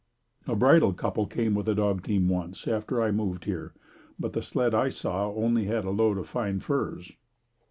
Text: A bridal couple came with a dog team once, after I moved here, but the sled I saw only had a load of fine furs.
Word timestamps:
A 0.47 0.55
bridal 0.55 0.93
couple 0.93 1.27
came 1.27 1.53
with 1.53 1.67
a 1.67 1.75
dog 1.75 2.01
team 2.03 2.27
once, 2.27 2.67
after 2.67 3.03
I 3.03 3.11
moved 3.11 3.45
here, 3.45 3.75
but 4.19 4.33
the 4.33 4.41
sled 4.41 4.73
I 4.73 4.89
saw 4.89 5.31
only 5.31 5.65
had 5.65 5.85
a 5.85 5.91
load 5.91 6.17
of 6.17 6.27
fine 6.27 6.59
furs. 6.59 7.11